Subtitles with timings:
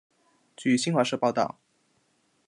[0.57, 1.59] 据新华社报道